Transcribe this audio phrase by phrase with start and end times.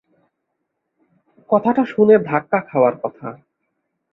[1.49, 3.27] কথাটা শুনে ধাক্কা খাওয়ার কথা।